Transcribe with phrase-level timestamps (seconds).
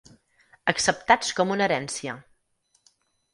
[0.71, 2.17] Acceptats com una herència.